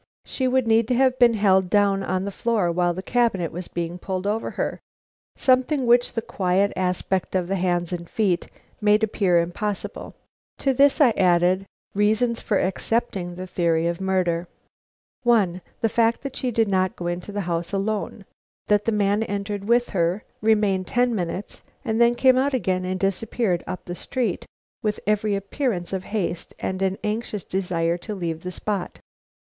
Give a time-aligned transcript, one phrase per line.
[0.25, 3.67] _She would need to have been held down on the floor while the cabinet was
[3.67, 4.79] being pulled over on her;
[5.35, 8.47] something which the quiet aspect of the hands and feet
[8.81, 10.15] made appear impossible.
[10.57, 14.47] To this I added: Reasons for accepting the theory of murder.
[15.21, 15.61] 1.
[15.81, 18.25] The fact that she did not go into the house alone;
[18.65, 22.99] that a man entered with her, remained ten minutes, and then came out again and
[22.99, 24.47] disappeared up the street
[24.81, 28.97] with every appearance of haste and an anxious desire to leave the spot.